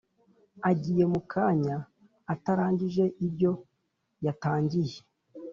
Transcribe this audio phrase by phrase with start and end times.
[0.69, 1.77] Agiye mukanya
[2.33, 3.51] atarangije ibyo
[4.25, 4.97] yatangiye